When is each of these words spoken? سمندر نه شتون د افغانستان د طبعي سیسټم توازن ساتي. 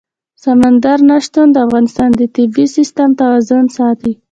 سمندر 0.43 0.97
نه 1.09 1.17
شتون 1.25 1.47
د 1.51 1.57
افغانستان 1.65 2.09
د 2.15 2.21
طبعي 2.35 2.65
سیسټم 2.77 3.09
توازن 3.21 3.65
ساتي. 3.77 4.13